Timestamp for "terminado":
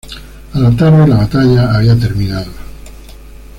1.95-2.49